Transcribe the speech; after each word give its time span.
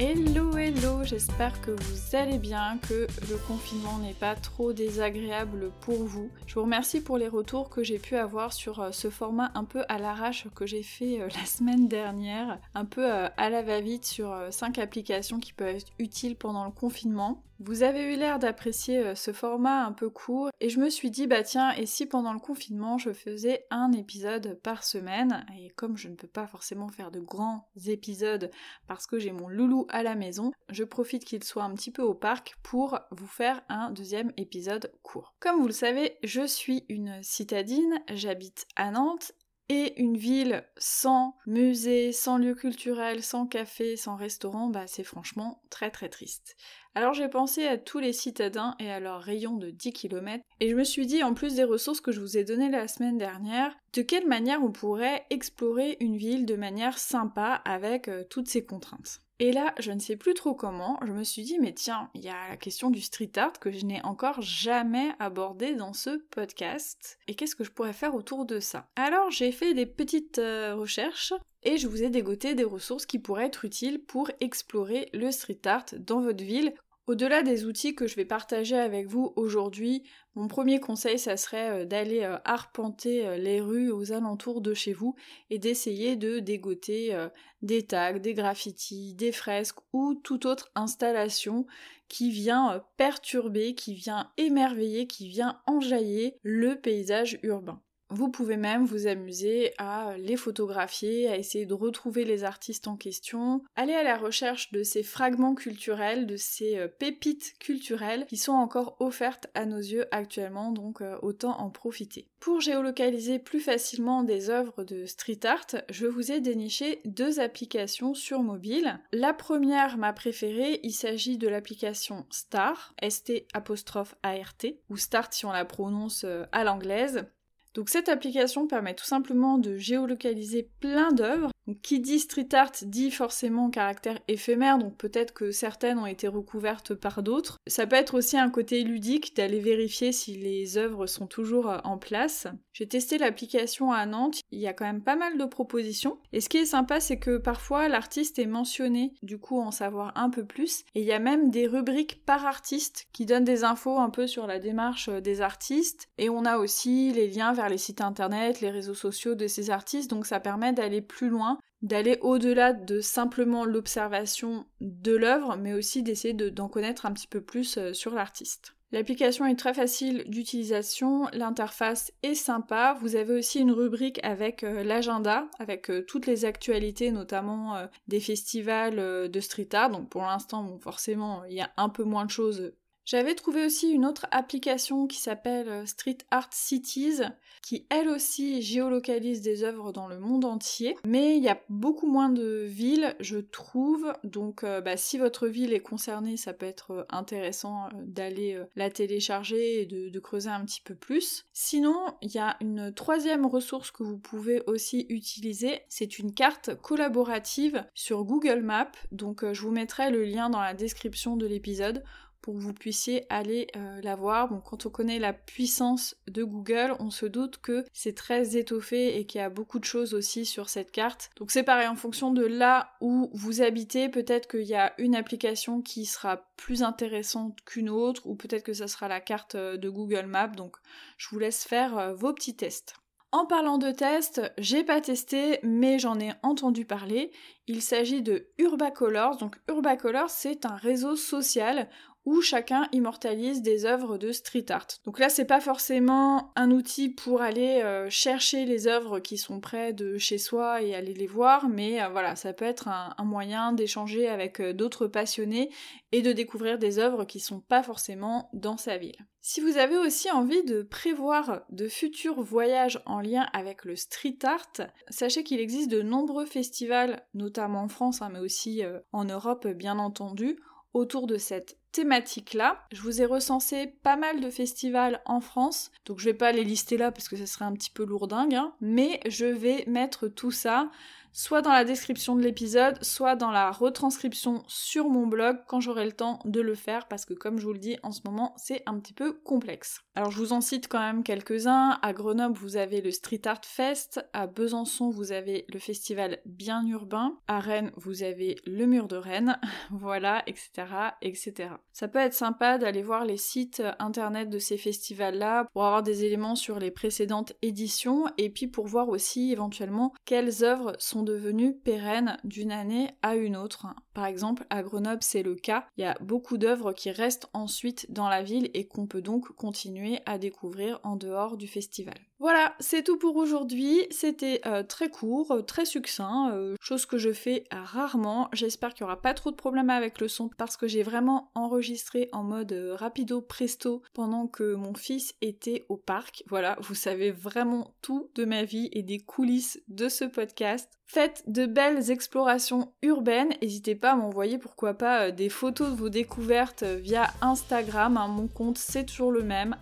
Hello 0.00 0.57
hello, 0.68 1.02
j'espère 1.02 1.58
que 1.62 1.70
vous 1.70 2.14
allez 2.14 2.36
bien, 2.36 2.78
que 2.90 3.06
le 3.30 3.36
confinement 3.46 3.96
n'est 4.00 4.12
pas 4.12 4.34
trop 4.34 4.74
désagréable 4.74 5.70
pour 5.80 6.04
vous. 6.04 6.30
Je 6.46 6.56
vous 6.56 6.62
remercie 6.62 7.00
pour 7.00 7.16
les 7.16 7.28
retours 7.28 7.70
que 7.70 7.82
j'ai 7.82 7.98
pu 7.98 8.16
avoir 8.16 8.52
sur 8.52 8.80
euh, 8.80 8.92
ce 8.92 9.08
format 9.08 9.50
un 9.54 9.64
peu 9.64 9.84
à 9.88 9.98
l'arrache 9.98 10.46
que 10.54 10.66
j'ai 10.66 10.82
fait 10.82 11.22
euh, 11.22 11.28
la 11.38 11.46
semaine 11.46 11.88
dernière, 11.88 12.60
un 12.74 12.84
peu 12.84 13.10
euh, 13.10 13.28
à 13.38 13.48
la 13.48 13.62
va-vite 13.62 14.04
sur 14.04 14.36
5 14.50 14.78
applications 14.78 15.40
qui 15.40 15.54
peuvent 15.54 15.76
être 15.76 15.92
utiles 15.98 16.36
pendant 16.36 16.66
le 16.66 16.70
confinement. 16.70 17.42
Vous 17.60 17.82
avez 17.82 18.14
eu 18.14 18.16
l'air 18.16 18.38
d'apprécier 18.38 19.16
ce 19.16 19.32
format 19.32 19.84
un 19.84 19.90
peu 19.90 20.10
court 20.10 20.50
et 20.60 20.68
je 20.68 20.78
me 20.78 20.88
suis 20.88 21.10
dit 21.10 21.26
bah 21.26 21.42
tiens 21.42 21.72
et 21.72 21.86
si 21.86 22.06
pendant 22.06 22.32
le 22.32 22.38
confinement 22.38 22.98
je 22.98 23.12
faisais 23.12 23.66
un 23.72 23.90
épisode 23.90 24.60
par 24.62 24.84
semaine? 24.84 25.44
Et 25.58 25.70
comme 25.70 25.96
je 25.96 26.06
ne 26.06 26.14
peux 26.14 26.28
pas 26.28 26.46
forcément 26.46 26.86
faire 26.86 27.10
de 27.10 27.18
grands 27.18 27.68
épisodes 27.88 28.52
parce 28.86 29.08
que 29.08 29.18
j'ai 29.18 29.32
mon 29.32 29.48
loulou 29.48 29.88
à 29.88 30.04
la 30.04 30.14
maison, 30.14 30.52
je 30.68 30.84
profite 30.84 31.24
qu'il 31.24 31.42
soit 31.44 31.64
un 31.64 31.74
petit 31.74 31.90
peu 31.90 32.02
au 32.02 32.14
parc 32.14 32.56
pour 32.62 32.98
vous 33.10 33.26
faire 33.26 33.62
un 33.68 33.90
deuxième 33.90 34.32
épisode 34.36 34.92
court. 35.02 35.34
Comme 35.40 35.60
vous 35.60 35.66
le 35.66 35.72
savez, 35.72 36.18
je 36.22 36.46
suis 36.46 36.84
une 36.88 37.22
citadine, 37.22 38.02
j'habite 38.08 38.66
à 38.76 38.90
Nantes 38.90 39.32
et 39.68 40.00
une 40.00 40.16
ville 40.16 40.64
sans 40.78 41.36
musée, 41.46 42.12
sans 42.12 42.38
lieu 42.38 42.54
culturel, 42.54 43.22
sans 43.22 43.46
café, 43.46 43.96
sans 43.96 44.16
restaurant, 44.16 44.68
bah 44.68 44.86
c'est 44.86 45.04
franchement 45.04 45.62
très 45.68 45.90
très 45.90 46.08
triste. 46.08 46.56
Alors 46.94 47.12
j'ai 47.12 47.28
pensé 47.28 47.66
à 47.66 47.76
tous 47.76 47.98
les 47.98 48.14
citadins 48.14 48.74
et 48.78 48.90
à 48.90 48.98
leur 48.98 49.20
rayon 49.20 49.56
de 49.56 49.70
10 49.70 49.92
km, 49.92 50.42
et 50.60 50.70
je 50.70 50.74
me 50.74 50.84
suis 50.84 51.06
dit, 51.06 51.22
en 51.22 51.34
plus 51.34 51.54
des 51.54 51.64
ressources 51.64 52.00
que 52.00 52.12
je 52.12 52.20
vous 52.20 52.38
ai 52.38 52.44
données 52.44 52.70
la 52.70 52.88
semaine 52.88 53.18
dernière, 53.18 53.76
de 53.92 54.02
quelle 54.02 54.26
manière 54.26 54.62
on 54.62 54.72
pourrait 54.72 55.26
explorer 55.30 55.98
une 56.00 56.16
ville 56.16 56.46
de 56.46 56.56
manière 56.56 56.98
sympa 56.98 57.60
avec 57.64 58.08
euh, 58.08 58.24
toutes 58.28 58.48
ces 58.48 58.64
contraintes. 58.64 59.20
Et 59.40 59.52
là, 59.52 59.72
je 59.78 59.92
ne 59.92 60.00
sais 60.00 60.16
plus 60.16 60.34
trop 60.34 60.54
comment, 60.54 60.98
je 61.06 61.12
me 61.12 61.22
suis 61.22 61.42
dit, 61.42 61.60
mais 61.60 61.72
tiens, 61.72 62.10
il 62.14 62.22
y 62.22 62.28
a 62.28 62.48
la 62.48 62.56
question 62.56 62.90
du 62.90 63.00
street 63.00 63.30
art 63.36 63.52
que 63.60 63.70
je 63.70 63.86
n'ai 63.86 64.02
encore 64.02 64.42
jamais 64.42 65.12
abordé 65.20 65.76
dans 65.76 65.92
ce 65.92 66.18
podcast. 66.30 67.18
Et 67.28 67.34
qu'est-ce 67.36 67.54
que 67.54 67.62
je 67.62 67.70
pourrais 67.70 67.92
faire 67.92 68.16
autour 68.16 68.46
de 68.46 68.58
ça? 68.58 68.88
Alors, 68.96 69.30
j'ai 69.30 69.52
fait 69.52 69.74
des 69.74 69.86
petites 69.86 70.40
euh, 70.40 70.74
recherches 70.74 71.34
et 71.62 71.76
je 71.76 71.86
vous 71.86 72.02
ai 72.02 72.10
dégoté 72.10 72.56
des 72.56 72.64
ressources 72.64 73.06
qui 73.06 73.20
pourraient 73.20 73.46
être 73.46 73.64
utiles 73.64 74.00
pour 74.00 74.28
explorer 74.40 75.08
le 75.12 75.30
street 75.30 75.60
art 75.66 75.86
dans 75.98 76.20
votre 76.20 76.42
ville 76.42 76.74
au-delà 77.08 77.42
des 77.42 77.64
outils 77.64 77.94
que 77.94 78.06
je 78.06 78.14
vais 78.14 78.26
partager 78.26 78.76
avec 78.76 79.06
vous 79.06 79.32
aujourd'hui, 79.34 80.04
mon 80.34 80.46
premier 80.46 80.78
conseil, 80.78 81.18
ça 81.18 81.36
serait 81.36 81.70
euh, 81.70 81.84
d'aller 81.84 82.22
euh, 82.22 82.36
arpenter 82.44 83.26
euh, 83.26 83.38
les 83.38 83.60
rues 83.60 83.90
aux 83.90 84.12
alentours 84.12 84.60
de 84.60 84.74
chez 84.74 84.92
vous 84.92 85.16
et 85.50 85.58
d'essayer 85.58 86.14
de 86.14 86.38
dégoter 86.38 87.16
des 87.62 87.86
tags, 87.86 88.18
des 88.18 88.34
graffitis, 88.34 89.14
des 89.14 89.32
fresques 89.32 89.78
ou 89.92 90.14
toute 90.14 90.46
autre 90.46 90.70
installation 90.74 91.66
qui 92.08 92.30
vient 92.30 92.84
perturber, 92.96 93.74
qui 93.74 93.94
vient 93.94 94.30
émerveiller, 94.36 95.06
qui 95.06 95.28
vient 95.28 95.60
enjailler 95.66 96.36
le 96.42 96.76
paysage 96.80 97.40
urbain. 97.42 97.82
Vous 98.10 98.30
pouvez 98.30 98.56
même 98.56 98.86
vous 98.86 99.06
amuser 99.06 99.72
à 99.76 100.14
les 100.18 100.36
photographier, 100.36 101.28
à 101.28 101.36
essayer 101.36 101.66
de 101.66 101.74
retrouver 101.74 102.24
les 102.24 102.42
artistes 102.42 102.88
en 102.88 102.96
question, 102.96 103.62
aller 103.76 103.92
à 103.92 104.02
la 104.02 104.16
recherche 104.16 104.72
de 104.72 104.82
ces 104.82 105.02
fragments 105.02 105.54
culturels, 105.54 106.26
de 106.26 106.36
ces 106.36 106.78
euh, 106.78 106.88
pépites 106.88 107.54
culturelles 107.58 108.24
qui 108.26 108.38
sont 108.38 108.52
encore 108.52 108.96
offertes 109.00 109.48
à 109.54 109.66
nos 109.66 109.78
yeux 109.78 110.06
actuellement, 110.10 110.72
donc 110.72 111.02
euh, 111.02 111.18
autant 111.22 111.60
en 111.60 111.68
profiter. 111.70 112.26
Pour 112.40 112.60
géolocaliser 112.60 113.38
plus 113.38 113.60
facilement 113.60 114.22
des 114.22 114.48
œuvres 114.48 114.84
de 114.84 115.04
street 115.04 115.40
art, 115.44 115.66
je 115.90 116.06
vous 116.06 116.32
ai 116.32 116.40
déniché 116.40 117.00
deux 117.04 117.40
applications 117.40 118.14
sur 118.14 118.42
mobile. 118.42 119.00
La 119.12 119.34
première, 119.34 119.98
ma 119.98 120.12
préférée, 120.12 120.80
il 120.82 120.92
s'agit 120.92 121.36
de 121.36 121.48
l'application 121.48 122.26
Star, 122.30 122.94
S-T-A-R-T, 123.02 124.80
ou 124.88 124.96
Start 124.96 125.32
si 125.32 125.46
on 125.46 125.52
la 125.52 125.64
prononce 125.64 126.24
euh, 126.24 126.44
à 126.52 126.64
l'anglaise. 126.64 127.26
Donc 127.74 127.90
cette 127.90 128.08
application 128.08 128.66
permet 128.66 128.94
tout 128.94 129.04
simplement 129.04 129.58
de 129.58 129.76
géolocaliser 129.76 130.70
plein 130.80 131.12
d'œuvres 131.12 131.50
qui 131.74 132.00
dit 132.00 132.18
street 132.18 132.48
art 132.52 132.72
dit 132.82 133.10
forcément 133.10 133.70
caractère 133.70 134.18
éphémère, 134.28 134.78
donc 134.78 134.96
peut-être 134.96 135.32
que 135.32 135.50
certaines 135.50 135.98
ont 135.98 136.06
été 136.06 136.28
recouvertes 136.28 136.94
par 136.94 137.22
d'autres. 137.22 137.58
Ça 137.66 137.86
peut 137.86 137.96
être 137.96 138.14
aussi 138.14 138.38
un 138.38 138.50
côté 138.50 138.82
ludique 138.82 139.36
d'aller 139.36 139.60
vérifier 139.60 140.12
si 140.12 140.36
les 140.36 140.78
œuvres 140.78 141.06
sont 141.06 141.26
toujours 141.26 141.68
euh, 141.68 141.78
en 141.84 141.98
place. 141.98 142.46
J'ai 142.72 142.86
testé 142.86 143.18
l'application 143.18 143.92
à 143.92 144.06
Nantes, 144.06 144.40
il 144.50 144.60
y 144.60 144.66
a 144.66 144.72
quand 144.72 144.84
même 144.84 145.02
pas 145.02 145.16
mal 145.16 145.36
de 145.36 145.44
propositions. 145.44 146.18
Et 146.32 146.40
ce 146.40 146.48
qui 146.48 146.58
est 146.58 146.66
sympa, 146.66 147.00
c'est 147.00 147.18
que 147.18 147.38
parfois 147.38 147.88
l'artiste 147.88 148.38
est 148.38 148.46
mentionné, 148.46 149.14
du 149.22 149.38
coup 149.38 149.60
en 149.60 149.70
savoir 149.70 150.12
un 150.16 150.30
peu 150.30 150.44
plus. 150.44 150.84
Et 150.94 151.00
il 151.00 151.06
y 151.06 151.12
a 151.12 151.18
même 151.18 151.50
des 151.50 151.66
rubriques 151.66 152.24
par 152.24 152.46
artiste 152.46 153.06
qui 153.12 153.26
donnent 153.26 153.44
des 153.44 153.64
infos 153.64 153.98
un 153.98 154.10
peu 154.10 154.26
sur 154.26 154.46
la 154.46 154.58
démarche 154.58 155.08
euh, 155.08 155.20
des 155.20 155.40
artistes. 155.40 156.08
Et 156.18 156.30
on 156.30 156.44
a 156.44 156.58
aussi 156.58 157.12
les 157.12 157.28
liens 157.28 157.52
vers 157.52 157.68
les 157.68 157.78
sites 157.78 158.00
internet, 158.00 158.60
les 158.60 158.70
réseaux 158.70 158.94
sociaux 158.94 159.34
de 159.34 159.46
ces 159.46 159.70
artistes, 159.70 160.10
donc 160.10 160.26
ça 160.26 160.40
permet 160.40 160.72
d'aller 160.72 161.00
plus 161.00 161.28
loin 161.28 161.57
d'aller 161.82 162.18
au-delà 162.22 162.72
de 162.72 163.00
simplement 163.00 163.64
l'observation 163.64 164.66
de 164.80 165.14
l'œuvre, 165.14 165.56
mais 165.56 165.74
aussi 165.74 166.02
d'essayer 166.02 166.34
d'en 166.34 166.68
connaître 166.68 167.06
un 167.06 167.12
petit 167.12 167.28
peu 167.28 167.40
plus 167.40 167.78
euh, 167.78 167.92
sur 167.92 168.14
l'artiste. 168.14 168.74
L'application 168.90 169.44
est 169.44 169.54
très 169.54 169.74
facile 169.74 170.24
d'utilisation, 170.28 171.28
l'interface 171.34 172.10
est 172.22 172.34
sympa, 172.34 172.96
vous 173.02 173.16
avez 173.16 173.34
aussi 173.34 173.60
une 173.60 173.70
rubrique 173.70 174.18
avec 174.24 174.64
euh, 174.64 174.82
l'agenda, 174.82 175.46
avec 175.58 175.90
euh, 175.90 176.02
toutes 176.02 176.26
les 176.26 176.46
actualités, 176.46 177.12
notamment 177.12 177.76
des 178.08 178.20
festivals 178.20 179.30
de 179.30 179.40
street 179.40 179.68
art, 179.74 179.90
donc 179.90 180.08
pour 180.08 180.22
l'instant, 180.22 180.78
forcément, 180.80 181.44
il 181.44 181.54
y 181.54 181.60
a 181.60 181.70
un 181.76 181.90
peu 181.90 182.02
moins 182.02 182.24
de 182.24 182.30
choses 182.30 182.72
j'avais 183.08 183.34
trouvé 183.34 183.64
aussi 183.64 183.88
une 183.88 184.04
autre 184.04 184.26
application 184.32 185.06
qui 185.06 185.16
s'appelle 185.16 185.68
euh, 185.70 185.86
Street 185.86 186.18
Art 186.30 186.50
Cities, 186.52 187.22
qui 187.62 187.86
elle 187.88 188.06
aussi 188.06 188.60
géolocalise 188.60 189.40
des 189.40 189.64
œuvres 189.64 189.92
dans 189.92 190.08
le 190.08 190.18
monde 190.18 190.44
entier, 190.44 190.94
mais 191.06 191.38
il 191.38 191.42
y 191.42 191.48
a 191.48 191.58
beaucoup 191.70 192.06
moins 192.06 192.28
de 192.28 192.64
villes, 192.66 193.16
je 193.18 193.38
trouve, 193.38 194.12
donc 194.24 194.62
euh, 194.62 194.82
bah, 194.82 194.98
si 194.98 195.16
votre 195.16 195.48
ville 195.48 195.72
est 195.72 195.80
concernée, 195.80 196.36
ça 196.36 196.52
peut 196.52 196.66
être 196.66 196.90
euh, 196.90 197.04
intéressant 197.08 197.88
d'aller 197.94 198.62
la 198.76 198.90
télécharger 198.90 199.80
et 199.80 199.86
de, 199.86 200.10
de, 200.10 200.20
creuser 200.20 200.50
un 200.50 200.66
petit 200.66 200.82
peu 200.82 200.94
plus. 200.94 201.46
Sinon, 201.54 201.96
il 202.20 202.34
y 202.34 202.38
a 202.38 202.58
une 202.60 202.92
troisième 202.92 203.46
ressource 203.46 203.90
que 203.90 204.02
vous 204.02 204.18
pouvez 204.18 204.62
aussi 204.66 205.06
utiliser, 205.08 205.80
c'est 205.88 206.18
une 206.18 206.34
carte 206.34 206.74
collaborative 206.82 207.86
sur 207.94 208.24
Google 208.24 208.60
Maps, 208.60 208.92
donc 209.12 209.50
je 209.50 209.62
vous 209.62 209.70
mettrai 209.70 210.10
le 210.10 210.24
lien 210.24 210.50
dans 210.50 210.60
la 210.60 210.74
description 210.74 211.38
de 211.38 211.46
l'épisode 211.46 212.04
pour 212.40 212.54
que 212.54 212.60
vous 212.60 212.72
puissiez 212.72 213.26
aller 213.28 213.68
euh, 213.76 214.00
la 214.02 214.16
voir. 214.16 214.48
Quand 214.64 214.86
on 214.86 214.90
connaît 214.90 215.18
la 215.18 215.32
puissance 215.32 216.16
de 216.26 216.42
Google, 216.44 216.94
on 216.98 217.10
se 217.10 217.26
doute 217.26 217.58
que 217.58 217.84
c'est 217.92 218.14
très 218.14 218.56
étoffé 218.56 219.18
et 219.18 219.26
qu'il 219.26 219.40
y 219.40 219.44
a 219.44 219.50
beaucoup 219.50 219.78
de 219.78 219.84
choses 219.84 220.14
aussi 220.14 220.44
sur 220.44 220.68
cette 220.68 220.90
carte. 220.90 221.30
Donc 221.36 221.50
c'est 221.50 221.62
pareil, 221.62 221.88
en 221.88 221.96
fonction 221.96 222.32
de 222.32 222.44
là 222.44 222.92
où 223.00 223.30
vous 223.34 223.62
habitez, 223.62 224.08
peut-être 224.08 224.48
qu'il 224.48 224.66
y 224.66 224.74
a 224.74 224.94
une 224.98 225.14
application 225.14 225.82
qui 225.82 226.06
sera 226.06 226.48
plus 226.56 226.82
intéressante 226.82 227.58
qu'une 227.64 227.90
autre, 227.90 228.26
ou 228.26 228.34
peut-être 228.34 228.64
que 228.64 228.72
ça 228.72 228.88
sera 228.88 229.08
la 229.08 229.20
carte 229.20 229.54
euh, 229.54 229.76
de 229.76 229.88
Google 229.88 230.26
Maps. 230.26 230.48
Donc 230.48 230.76
je 231.16 231.28
vous 231.30 231.38
laisse 231.38 231.64
faire 231.64 231.98
euh, 231.98 232.14
vos 232.14 232.32
petits 232.32 232.56
tests. 232.56 232.94
En 233.30 233.44
parlant 233.44 233.76
de 233.76 233.90
tests, 233.90 234.40
j'ai 234.56 234.84
pas 234.84 235.02
testé, 235.02 235.60
mais 235.62 235.98
j'en 235.98 236.18
ai 236.18 236.32
entendu 236.42 236.86
parler. 236.86 237.30
Il 237.66 237.82
s'agit 237.82 238.22
de 238.22 238.48
Urbacolors. 238.56 239.36
Donc 239.36 239.56
Urbacolors, 239.68 240.30
c'est 240.30 240.64
un 240.64 240.76
réseau 240.76 241.14
social 241.14 241.90
où 242.28 242.42
chacun 242.42 242.88
immortalise 242.92 243.62
des 243.62 243.86
œuvres 243.86 244.18
de 244.18 244.32
street 244.32 244.66
art. 244.68 244.86
Donc 245.06 245.18
là, 245.18 245.30
c'est 245.30 245.46
pas 245.46 245.62
forcément 245.62 246.52
un 246.56 246.70
outil 246.70 247.08
pour 247.08 247.40
aller 247.40 247.80
euh, 247.82 248.10
chercher 248.10 248.66
les 248.66 248.86
œuvres 248.86 249.18
qui 249.18 249.38
sont 249.38 249.60
près 249.60 249.94
de 249.94 250.18
chez 250.18 250.36
soi 250.36 250.82
et 250.82 250.94
aller 250.94 251.14
les 251.14 251.26
voir, 251.26 251.70
mais 251.70 252.02
euh, 252.02 252.08
voilà, 252.10 252.36
ça 252.36 252.52
peut 252.52 252.66
être 252.66 252.86
un, 252.86 253.14
moyen 253.24 253.72
d'échanger 253.72 254.28
avec 254.28 254.60
euh, 254.60 254.74
d'autres 254.74 255.06
passionnés 255.06 255.70
et 256.12 256.20
de 256.20 256.34
découvrir 256.34 256.78
des 256.78 256.98
œuvres 256.98 257.24
qui 257.24 257.40
sont 257.40 257.60
pas 257.60 257.82
forcément 257.82 258.50
dans 258.52 258.76
sa 258.76 258.98
ville. 258.98 259.26
Si 259.40 259.62
vous 259.62 259.78
avez 259.78 259.96
aussi 259.96 260.30
envie 260.30 260.64
de 260.64 260.82
prévoir 260.82 261.62
de 261.70 261.88
futurs 261.88 262.42
voyages 262.42 263.00
en 263.06 263.22
lien 263.22 263.46
avec 263.54 263.86
le 263.86 263.96
street 263.96 264.40
art, 264.42 264.86
sachez 265.08 265.44
qu'il 265.44 265.60
existe 265.60 265.90
de 265.90 266.02
nombreux 266.02 266.44
festivals, 266.44 267.26
notamment 267.32 267.84
en 267.84 267.88
France, 267.88 268.20
hein, 268.20 268.28
mais 268.30 268.40
aussi 268.40 268.82
en 269.12 269.24
Europe 269.24 269.66
bien 269.66 269.98
entendu, 269.98 270.58
autour 270.92 271.26
de 271.26 271.38
cette 271.38 271.78
thématique-là. 271.92 272.84
Je 272.92 273.00
vous 273.00 273.22
ai 273.22 273.26
recensé 273.26 273.94
pas 274.02 274.16
mal 274.16 274.40
de 274.40 274.50
festivals 274.50 275.20
en 275.24 275.40
France, 275.40 275.90
donc 276.06 276.18
je 276.18 276.26
vais 276.26 276.34
pas 276.34 276.52
les 276.52 276.64
lister 276.64 276.96
là 276.96 277.12
parce 277.12 277.28
que 277.28 277.36
ce 277.36 277.46
serait 277.46 277.64
un 277.64 277.72
petit 277.72 277.90
peu 277.90 278.04
lourdingue, 278.04 278.54
hein, 278.54 278.72
mais 278.80 279.20
je 279.26 279.46
vais 279.46 279.84
mettre 279.86 280.28
tout 280.28 280.50
ça 280.50 280.90
soit 281.32 281.62
dans 281.62 281.72
la 281.72 281.84
description 281.84 282.34
de 282.36 282.42
l'épisode, 282.42 283.02
soit 283.02 283.36
dans 283.36 283.50
la 283.50 283.70
retranscription 283.70 284.64
sur 284.66 285.08
mon 285.08 285.26
blog 285.26 285.58
quand 285.66 285.80
j'aurai 285.80 286.04
le 286.04 286.12
temps 286.12 286.40
de 286.44 286.60
le 286.60 286.74
faire, 286.74 287.06
parce 287.06 287.24
que 287.24 287.34
comme 287.34 287.58
je 287.58 287.64
vous 287.64 287.72
le 287.72 287.78
dis, 287.78 287.96
en 288.02 288.12
ce 288.12 288.22
moment, 288.24 288.54
c'est 288.56 288.82
un 288.86 288.98
petit 288.98 289.12
peu 289.12 289.32
complexe. 289.32 290.02
Alors 290.14 290.30
je 290.30 290.38
vous 290.38 290.52
en 290.52 290.60
cite 290.60 290.88
quand 290.88 290.98
même 290.98 291.22
quelques-uns. 291.22 291.98
À 292.02 292.12
Grenoble, 292.12 292.58
vous 292.58 292.76
avez 292.76 293.00
le 293.00 293.10
Street 293.10 293.42
Art 293.44 293.64
Fest. 293.64 294.20
À 294.32 294.46
Besançon, 294.46 295.10
vous 295.10 295.32
avez 295.32 295.64
le 295.72 295.78
festival 295.78 296.38
Bien 296.44 296.84
Urbain. 296.86 297.38
À 297.46 297.60
Rennes, 297.60 297.92
vous 297.96 298.22
avez 298.22 298.56
le 298.66 298.86
Mur 298.86 299.06
de 299.06 299.16
Rennes. 299.16 299.60
voilà, 299.90 300.42
etc., 300.46 300.86
etc. 301.22 301.68
Ça 301.92 302.08
peut 302.08 302.18
être 302.18 302.34
sympa 302.34 302.78
d'aller 302.78 303.02
voir 303.02 303.24
les 303.24 303.36
sites 303.36 303.82
internet 303.98 304.48
de 304.50 304.58
ces 304.58 304.78
festivals-là 304.78 305.66
pour 305.72 305.84
avoir 305.84 306.02
des 306.02 306.24
éléments 306.24 306.54
sur 306.54 306.78
les 306.78 306.90
précédentes 306.90 307.52
éditions 307.62 308.24
et 308.38 308.50
puis 308.50 308.68
pour 308.68 308.86
voir 308.86 309.08
aussi 309.08 309.52
éventuellement 309.52 310.12
quelles 310.24 310.62
œuvres 310.62 310.94
sont 310.98 311.22
devenus 311.22 311.74
pérennes 311.84 312.36
d'une 312.44 312.72
année 312.72 313.10
à 313.22 313.34
une 313.34 313.56
autre. 313.56 313.86
Par 314.18 314.26
exemple, 314.26 314.66
à 314.68 314.82
Grenoble, 314.82 315.22
c'est 315.22 315.44
le 315.44 315.54
cas. 315.54 315.86
Il 315.96 316.00
y 316.00 316.04
a 316.04 316.16
beaucoup 316.20 316.58
d'œuvres 316.58 316.92
qui 316.92 317.12
restent 317.12 317.48
ensuite 317.52 318.10
dans 318.10 318.28
la 318.28 318.42
ville 318.42 318.68
et 318.74 318.88
qu'on 318.88 319.06
peut 319.06 319.22
donc 319.22 319.52
continuer 319.54 320.18
à 320.26 320.38
découvrir 320.38 320.98
en 321.04 321.14
dehors 321.14 321.56
du 321.56 321.68
festival. 321.68 322.18
Voilà, 322.40 322.74
c'est 322.78 323.02
tout 323.02 323.18
pour 323.18 323.36
aujourd'hui. 323.36 324.06
C'était 324.10 324.60
euh, 324.66 324.84
très 324.84 325.08
court, 325.08 325.50
euh, 325.50 325.62
très 325.62 325.84
succinct, 325.84 326.52
euh, 326.52 326.76
chose 326.80 327.04
que 327.04 327.18
je 327.18 327.32
fais 327.32 327.64
rarement. 327.70 328.48
J'espère 328.52 328.94
qu'il 328.94 329.04
n'y 329.04 329.10
aura 329.10 329.20
pas 329.20 329.34
trop 329.34 329.50
de 329.50 329.56
problèmes 329.56 329.90
avec 329.90 330.20
le 330.20 330.28
son 330.28 330.48
parce 330.56 330.76
que 330.76 330.86
j'ai 330.86 331.02
vraiment 331.02 331.50
enregistré 331.56 332.28
en 332.32 332.44
mode 332.44 332.72
rapido 332.96 333.40
presto 333.40 334.02
pendant 334.14 334.46
que 334.46 334.74
mon 334.74 334.94
fils 334.94 335.34
était 335.42 335.84
au 335.88 335.96
parc. 335.96 336.44
Voilà, 336.48 336.76
vous 336.80 336.94
savez 336.94 337.32
vraiment 337.32 337.94
tout 338.02 338.30
de 338.36 338.44
ma 338.44 338.62
vie 338.62 338.88
et 338.92 339.02
des 339.02 339.18
coulisses 339.18 339.80
de 339.88 340.08
ce 340.08 340.24
podcast. 340.24 340.98
Faites 341.10 341.42
de 341.46 341.64
belles 341.64 342.10
explorations 342.10 342.92
urbaines. 343.00 343.54
N'hésitez 343.62 343.94
pas 343.94 344.07
m'envoyer 344.16 344.58
pourquoi 344.58 344.94
pas 344.94 345.30
des 345.30 345.48
photos 345.48 345.90
de 345.90 345.96
vos 345.96 346.08
découvertes 346.08 346.82
via 346.82 347.30
Instagram. 347.40 348.16
Hein. 348.16 348.28
mon 348.28 348.46
compte 348.46 348.78
c'est 348.78 349.04
toujours 349.04 349.32
le 349.32 349.42
même, 349.42 349.76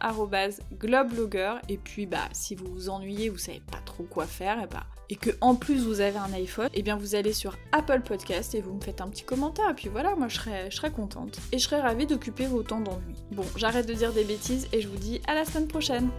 globlogger. 0.78 1.54
Et 1.68 1.78
puis 1.78 2.06
bah 2.06 2.28
si 2.32 2.54
vous 2.54 2.66
vous 2.66 2.88
ennuyez, 2.88 3.28
vous 3.28 3.38
savez 3.38 3.62
pas 3.70 3.78
trop 3.84 4.04
quoi 4.04 4.26
faire, 4.26 4.62
et, 4.62 4.66
bah, 4.66 4.84
et 5.08 5.16
que 5.16 5.30
en 5.40 5.54
plus 5.54 5.84
vous 5.84 6.00
avez 6.00 6.18
un 6.18 6.32
iPhone, 6.32 6.66
et 6.66 6.80
eh 6.80 6.82
bien 6.82 6.96
vous 6.96 7.14
allez 7.14 7.32
sur 7.32 7.56
Apple 7.72 8.00
Podcast 8.00 8.54
et 8.54 8.60
vous 8.60 8.74
me 8.74 8.80
faites 8.80 9.00
un 9.00 9.08
petit 9.08 9.24
commentaire, 9.24 9.70
et 9.70 9.74
puis 9.74 9.88
voilà, 9.88 10.14
moi 10.14 10.28
je 10.28 10.36
serais, 10.36 10.70
je 10.70 10.76
serais 10.76 10.90
contente. 10.90 11.38
Et 11.52 11.58
je 11.58 11.64
serais 11.64 11.80
ravie 11.80 12.06
d'occuper 12.06 12.46
vos 12.46 12.62
temps 12.62 12.80
d'ennui. 12.80 13.14
Bon, 13.32 13.44
j'arrête 13.56 13.86
de 13.86 13.94
dire 13.94 14.12
des 14.12 14.24
bêtises 14.24 14.68
et 14.72 14.80
je 14.80 14.88
vous 14.88 14.98
dis 14.98 15.20
à 15.26 15.34
la 15.34 15.44
semaine 15.44 15.68
prochaine 15.68 16.10